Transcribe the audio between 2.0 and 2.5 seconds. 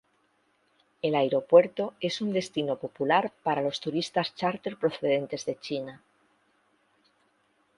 un